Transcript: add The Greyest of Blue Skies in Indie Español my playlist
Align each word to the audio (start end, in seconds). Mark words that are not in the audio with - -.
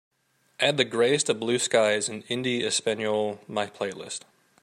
add 0.59 0.77
The 0.77 0.83
Greyest 0.83 1.29
of 1.29 1.39
Blue 1.39 1.59
Skies 1.59 2.09
in 2.09 2.23
Indie 2.23 2.63
Español 2.63 3.37
my 3.47 3.67
playlist 3.67 4.21